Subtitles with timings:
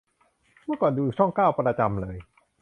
[0.65, 2.17] เมื่อก่อนดูช่องเก้าประจำเลย